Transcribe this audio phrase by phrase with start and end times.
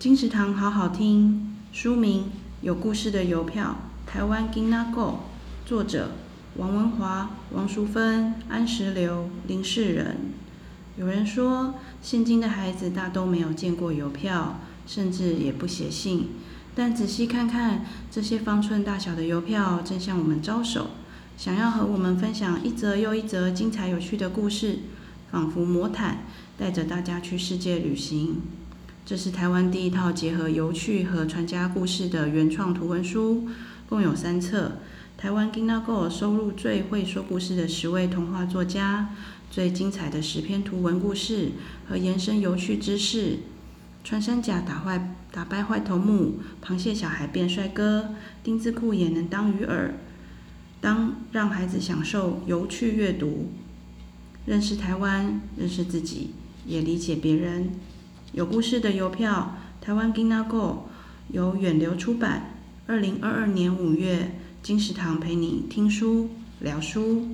[0.00, 2.22] 金石堂好好听，书名
[2.62, 3.76] 《有故事的邮票》，
[4.10, 5.20] 台湾 g i n a g o，
[5.66, 6.12] 作者
[6.56, 10.16] 王文华、王淑芬、安石榴、林世仁。
[10.96, 16.28] 有人说，现今的孩子大都没有见过邮票，甚至也不写信。
[16.74, 20.86] 但仔细看看，这些方寸大小的邮票，正向我们招手，
[21.36, 24.78] 想要和我们分享一则又一则精彩有趣的故事，
[25.30, 26.24] 仿佛魔毯
[26.56, 28.40] 带着大家去世界旅行。
[29.10, 33.48] 这是台湾第一套结合有趣和传家故事的原创图文书，
[33.88, 34.74] 共有三册。
[35.18, 39.08] 台湾 Ginago 收录最会说故事的十位童话作家，
[39.50, 41.50] 最精彩的十篇图文故事
[41.88, 43.38] 和延伸有趣知识。
[44.04, 48.10] 穿山甲打坏打败坏头目，螃蟹小孩变帅哥，
[48.44, 49.90] 丁字裤也能当鱼饵。
[50.80, 53.50] 当让孩子享受有趣阅读，
[54.46, 56.30] 认识台湾，认识自己，
[56.64, 57.72] 也理解别人。
[58.32, 60.82] 有故事的邮票，台湾 Ginago，
[61.32, 62.54] 由远流出版，
[62.86, 67.26] 二零二二年五月，金石堂陪你听书聊书。